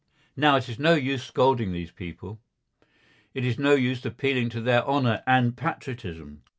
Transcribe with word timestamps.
Now 0.35 0.55
it 0.55 0.67
is 0.67 0.79
no 0.79 0.95
use 0.95 1.23
scolding 1.23 1.73
these 1.73 1.91
people. 1.91 2.39
It 3.35 3.45
is 3.45 3.59
no 3.59 3.75
use 3.75 4.03
appealing 4.03 4.49
to 4.49 4.59
their 4.61 4.83
honour 4.83 5.21
and 5.27 5.55
patriotism. 5.55 6.41